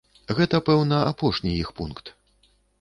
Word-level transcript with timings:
Гэта 0.39 0.59
пэўна 0.69 0.97
апошні 1.13 1.55
іх 1.61 1.73
пункт. 1.83 2.05